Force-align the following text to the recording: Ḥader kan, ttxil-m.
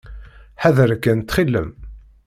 Ḥader 0.61 0.91
kan, 1.03 1.19
ttxil-m. 1.21 1.69